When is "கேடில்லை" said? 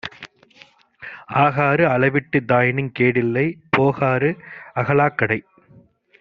2.99-3.45